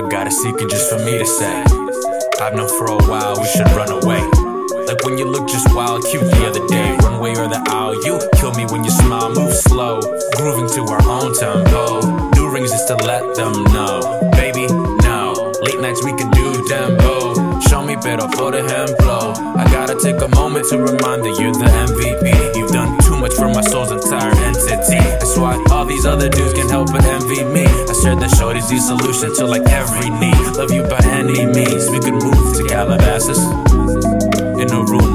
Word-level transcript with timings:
I 0.00 0.08
got 0.08 0.26
a 0.26 0.30
secret 0.30 0.70
just 0.70 0.88
for 0.88 0.96
me 1.04 1.18
to 1.18 1.26
say. 1.26 1.62
I've 2.40 2.54
known 2.54 2.68
for 2.68 2.86
a 2.86 2.96
while 3.04 3.36
we 3.36 3.46
should 3.48 3.68
run 3.76 3.92
away. 3.92 4.24
Like 4.88 5.04
when 5.04 5.18
you 5.18 5.26
look 5.26 5.46
just 5.46 5.74
wild 5.74 6.06
cute 6.06 6.24
the 6.24 6.46
other 6.48 6.66
day. 6.68 6.96
Runway 7.04 7.32
or 7.36 7.48
the 7.48 7.62
aisle, 7.68 7.92
you 8.02 8.18
kill 8.40 8.54
me 8.54 8.64
when 8.72 8.82
you 8.82 8.90
smile, 8.90 9.28
move 9.34 9.52
slow. 9.52 10.00
Grooving 10.36 10.70
to 10.72 10.80
our 10.88 11.04
own 11.04 11.34
tempo. 11.34 12.00
New 12.32 12.48
rings 12.48 12.70
just 12.70 12.88
to 12.88 12.96
let 13.04 13.36
them 13.36 13.52
know. 13.76 14.00
Baby, 14.32 14.68
no. 15.04 15.52
Late 15.60 15.80
nights 15.80 16.02
we 16.02 16.16
can 16.16 16.30
do 16.30 16.48
dembow. 16.64 17.60
Show 17.68 17.84
me 17.84 17.96
better 17.96 18.26
for 18.40 18.52
the 18.52 18.64
ejemplo. 18.64 19.36
I 19.54 19.64
gotta 19.70 20.00
take 20.00 20.16
a 20.22 20.28
moment 20.28 20.64
to 20.70 20.78
remind 20.78 21.28
that 21.28 21.36
you're 21.38 21.52
the 21.52 21.68
MVP. 21.68 21.99
That 28.02 28.34
shorty's 28.38 28.68
the 28.68 28.78
solution 28.78 29.34
to 29.36 29.46
like 29.46 29.68
every 29.68 30.08
need. 30.08 30.56
Love 30.56 30.72
you 30.72 30.82
by 30.82 31.00
any 31.04 31.44
means. 31.44 31.90
We 31.90 32.00
could 32.00 32.14
move 32.14 32.56
to 32.56 32.64
Calabasas. 32.66 33.38
In 34.56 34.70
a 34.72 34.82
room, 34.82 35.09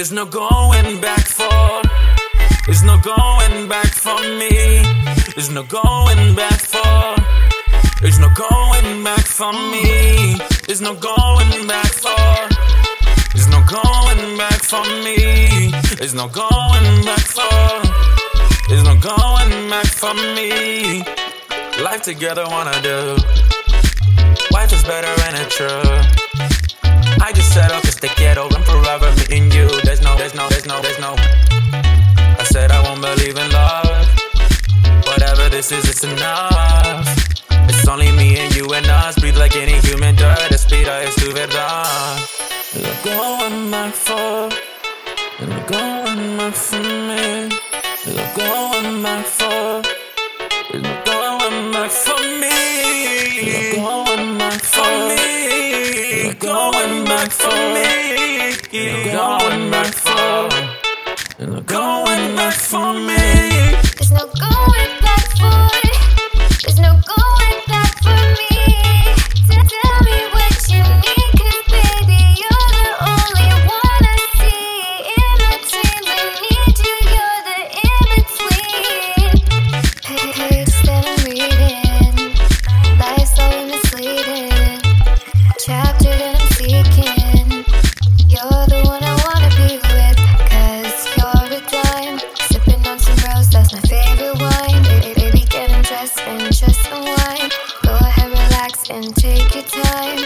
There's 0.00 0.12
no 0.12 0.24
going 0.24 0.98
back 1.02 1.26
for. 1.26 1.82
There's 2.64 2.82
no 2.82 2.96
going 3.00 3.68
back 3.68 3.92
for 3.92 4.18
me. 4.40 4.80
There's 5.34 5.50
no 5.50 5.62
going 5.62 6.34
back 6.34 6.58
for. 6.58 7.16
There's 8.00 8.18
no 8.18 8.30
going 8.30 9.04
back 9.04 9.26
for 9.26 9.52
me. 9.52 10.38
There's 10.66 10.80
no 10.80 10.94
going 10.94 11.66
back 11.66 11.92
for. 11.92 12.16
There's 13.34 13.48
no 13.48 13.60
going 13.68 14.38
back 14.38 14.62
for 14.62 14.82
me. 15.04 15.70
There's 15.98 16.14
no 16.14 16.28
going 16.28 17.04
back 17.04 17.26
for. 17.36 17.82
There's 18.70 18.84
no 18.84 18.96
going 18.96 19.68
back 19.68 19.84
for 19.84 20.14
me. 20.14 21.04
Life 21.84 22.04
together 22.04 22.46
wanna 22.48 22.80
do. 22.80 23.16
Life 24.50 24.72
is 24.72 24.82
better 24.82 25.12
and 25.26 25.36
it's 25.44 25.54
true. 25.54 26.40
I 27.22 27.32
just 27.34 27.52
set 27.52 27.70
up 27.70 27.78
oh, 27.78 27.82
cause 27.82 27.96
te 27.96 28.08
quiero 28.08 28.46
and 28.46 28.49
back 46.36 46.54
for 46.54 46.78
me. 46.78 47.48
Lo 48.06 48.24
going 48.34 49.02
back 49.02 49.26
for. 49.26 49.82
Lo 50.72 50.92
going 51.04 51.72
back 51.72 51.90
for 51.90 52.20
me. 52.40 52.56
Lo 53.46 53.86
going 53.86 54.38
back 54.38 54.62
for 54.62 54.90
me. 55.08 56.24
You're 56.24 56.34
going 56.34 57.04
back 57.04 57.30
for 57.30 57.56
me. 57.74 57.88
You're 58.70 59.04
going 59.12 59.70
back 59.70 59.94
for. 60.04 60.48
Going 61.66 62.36
back 62.36 62.54
for 62.54 62.92
me. 62.94 63.09
Unwind. 96.92 97.52
Go 97.82 97.94
ahead, 97.94 98.30
relax 98.30 98.90
and 98.90 99.14
take 99.16 99.54
your 99.54 99.64
time. 99.64 100.18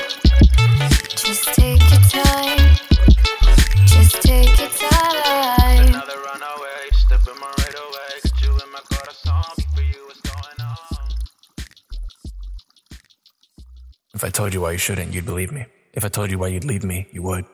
Just 1.17 1.45
take 1.55 1.81
your 1.93 2.05
time. 2.11 2.77
Just 3.87 4.23
take 4.23 4.59
your 4.59 4.69
time. 4.69 5.89
Another 5.89 6.19
runaway, 6.29 6.83
stepping 6.93 7.39
my 7.41 7.51
right 7.59 7.79
away. 7.87 8.13
Got 8.25 8.43
you 8.43 8.53
in 8.53 8.73
my 8.73 8.81
corazón, 8.91 9.75
for 9.75 9.83
you 9.83 10.07
what's 10.07 10.21
going 10.21 10.61
on. 10.61 11.09
If 14.15 14.25
I 14.25 14.31
told 14.31 14.55
you 14.55 14.61
why 14.61 14.73
you 14.73 14.79
shouldn't, 14.79 15.13
you'd 15.13 15.27
believe 15.27 15.53
me. 15.53 15.67
If 15.93 16.05
I 16.05 16.09
told 16.09 16.31
you 16.31 16.39
why 16.39 16.49
you'd 16.49 16.65
leave 16.65 16.85
me, 16.85 17.07
you 17.13 17.23
would. 17.23 17.45